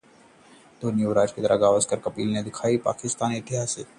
[0.81, 3.87] धोनी-युवराज की तरह गावस्कर-कपिल ने दिलाई थी पाकिस्तान पर ऐतिहासिक जीत